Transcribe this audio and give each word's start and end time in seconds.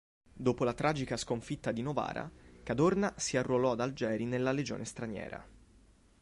Dopo 0.33 0.63
la 0.63 0.73
tragica 0.73 1.15
sconfitta 1.15 1.71
di 1.71 1.83
Novara, 1.83 2.27
Cadorna 2.63 3.13
si 3.17 3.37
arruolò 3.37 3.73
ad 3.73 3.81
Algeri 3.81 4.25
nella 4.25 4.51
legione 4.51 4.83
straniera. 4.83 5.47